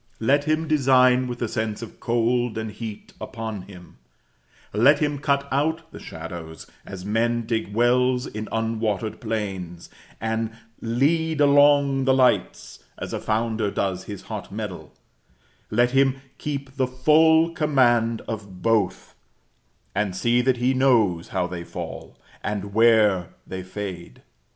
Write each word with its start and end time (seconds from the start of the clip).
Let 0.19 0.45
him 0.45 0.67
design 0.67 1.27
with 1.27 1.37
the 1.37 1.47
sense 1.47 1.83
of 1.83 1.99
cold 1.99 2.57
and 2.57 2.71
heat 2.71 3.13
upon 3.21 3.61
him; 3.61 3.97
let 4.73 4.97
him 4.97 5.19
cut 5.19 5.47
out 5.51 5.91
the 5.91 5.99
shadows, 5.99 6.65
as 6.87 7.05
men 7.05 7.45
dig 7.45 7.71
wells 7.75 8.25
in 8.25 8.47
unwatered 8.51 9.19
plains; 9.21 9.91
and 10.19 10.53
lead 10.81 11.39
along 11.39 12.05
the 12.05 12.15
lights, 12.15 12.83
as 12.97 13.13
a 13.13 13.19
founder 13.19 13.69
does 13.69 14.05
his 14.05 14.23
hot 14.23 14.51
metal; 14.51 14.91
let 15.69 15.91
him 15.91 16.19
keep 16.39 16.77
the 16.77 16.87
full 16.87 17.51
command 17.51 18.21
of 18.21 18.63
both, 18.63 19.13
and 19.93 20.15
see 20.15 20.41
that 20.41 20.57
he 20.57 20.73
knows 20.73 21.27
how 21.27 21.45
they 21.45 21.63
fall, 21.63 22.17
and 22.43 22.73
where 22.73 23.35
they 23.45 23.61
fade. 23.61 24.23